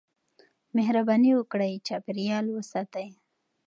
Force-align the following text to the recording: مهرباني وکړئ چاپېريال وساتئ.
مهرباني 0.75 1.31
وکړئ 1.35 1.73
چاپېريال 1.87 2.45
وساتئ. 2.51 3.07